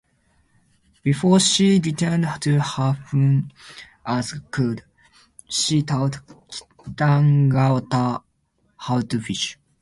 [1.03, 3.53] Before she returned to heaven
[4.03, 4.83] as a cloud,
[5.47, 6.25] she taught
[6.79, 8.23] Kaitangata
[8.77, 9.59] how to fish.